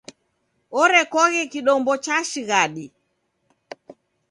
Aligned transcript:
Orekoghe 0.81 1.41
kidombo 1.53 1.93
cha 2.03 2.17
shighadi. 2.29 2.85